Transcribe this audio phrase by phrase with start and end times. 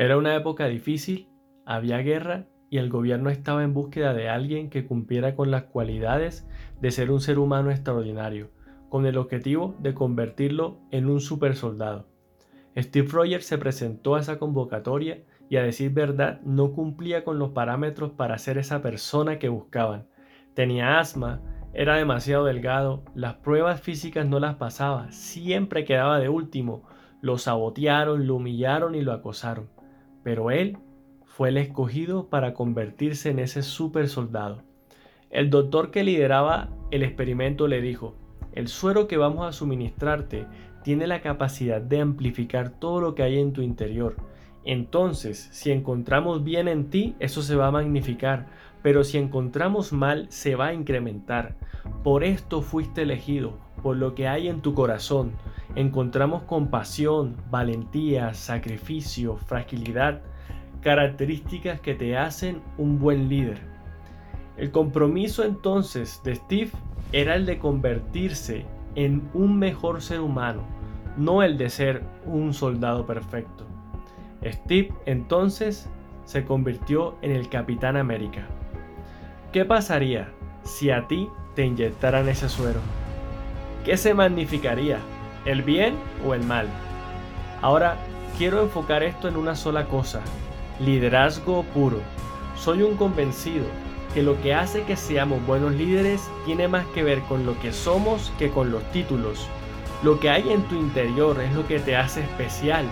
[0.00, 1.26] Era una época difícil,
[1.66, 6.48] había guerra y el gobierno estaba en búsqueda de alguien que cumpliera con las cualidades
[6.80, 8.52] de ser un ser humano extraordinario,
[8.90, 12.06] con el objetivo de convertirlo en un super soldado.
[12.76, 17.50] Steve Rogers se presentó a esa convocatoria y a decir verdad no cumplía con los
[17.50, 20.06] parámetros para ser esa persona que buscaban.
[20.54, 21.42] Tenía asma,
[21.74, 26.84] era demasiado delgado, las pruebas físicas no las pasaba, siempre quedaba de último,
[27.20, 29.76] lo sabotearon, lo humillaron y lo acosaron.
[30.22, 30.78] Pero él
[31.24, 34.62] fue el escogido para convertirse en ese super soldado.
[35.30, 38.14] El doctor que lideraba el experimento le dijo,
[38.52, 40.46] el suero que vamos a suministrarte
[40.82, 44.16] tiene la capacidad de amplificar todo lo que hay en tu interior.
[44.64, 48.46] Entonces, si encontramos bien en ti, eso se va a magnificar,
[48.82, 51.56] pero si encontramos mal, se va a incrementar.
[52.02, 55.32] Por esto fuiste elegido, por lo que hay en tu corazón.
[55.74, 60.22] Encontramos compasión, valentía, sacrificio, fragilidad,
[60.80, 63.58] características que te hacen un buen líder.
[64.56, 66.70] El compromiso entonces de Steve
[67.12, 70.62] era el de convertirse en un mejor ser humano,
[71.16, 73.66] no el de ser un soldado perfecto.
[74.44, 75.88] Steve entonces
[76.24, 78.46] se convirtió en el Capitán América.
[79.52, 80.28] ¿Qué pasaría
[80.62, 82.80] si a ti te inyectaran ese suero?
[83.84, 84.98] ¿Qué se magnificaría?
[85.44, 86.68] ¿El bien o el mal?
[87.62, 87.96] Ahora
[88.36, 90.20] quiero enfocar esto en una sola cosa,
[90.80, 92.00] liderazgo puro.
[92.56, 93.64] Soy un convencido
[94.14, 97.72] que lo que hace que seamos buenos líderes tiene más que ver con lo que
[97.72, 99.46] somos que con los títulos.
[100.02, 102.86] Lo que hay en tu interior es lo que te hace especial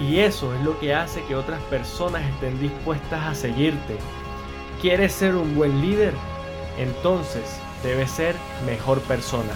[0.00, 3.96] y eso es lo que hace que otras personas estén dispuestas a seguirte.
[4.80, 6.12] ¿Quieres ser un buen líder?
[6.78, 8.34] Entonces debes ser
[8.66, 9.54] mejor persona.